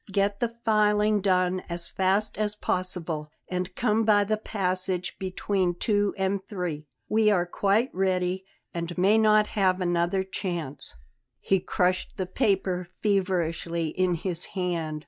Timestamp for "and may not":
8.73-9.45